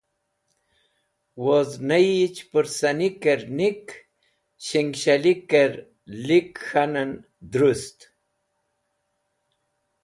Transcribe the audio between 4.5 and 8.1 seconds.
Shigshalikẽr “lik” k̃hanẽn drũst.